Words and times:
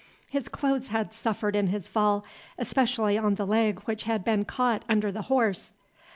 His 0.27 0.49
clothes 0.49 0.87
had 0.87 1.13
suffered 1.13 1.55
in 1.55 1.67
his 1.67 1.87
fall, 1.87 2.25
especially 2.57 3.19
on 3.19 3.35
the 3.35 3.45
leg 3.45 3.81
which 3.85 4.01
had 4.05 4.23
been 4.23 4.45
caught 4.45 4.81
under 4.89 5.11
the 5.11 5.21
horse. 5.29 5.75